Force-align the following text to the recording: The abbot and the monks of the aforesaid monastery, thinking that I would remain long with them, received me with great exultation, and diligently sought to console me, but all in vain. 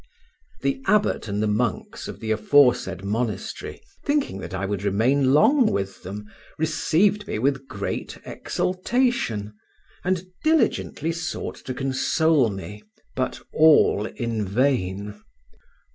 The 0.63 0.81
abbot 0.87 1.27
and 1.27 1.43
the 1.43 1.47
monks 1.47 2.07
of 2.07 2.19
the 2.19 2.31
aforesaid 2.31 3.05
monastery, 3.05 3.83
thinking 4.03 4.39
that 4.39 4.51
I 4.51 4.65
would 4.65 4.81
remain 4.81 5.31
long 5.31 5.67
with 5.71 6.01
them, 6.01 6.25
received 6.57 7.27
me 7.27 7.37
with 7.37 7.67
great 7.67 8.17
exultation, 8.25 9.53
and 10.03 10.23
diligently 10.43 11.11
sought 11.11 11.57
to 11.65 11.75
console 11.75 12.49
me, 12.49 12.81
but 13.15 13.41
all 13.53 14.07
in 14.07 14.43
vain. 14.43 15.21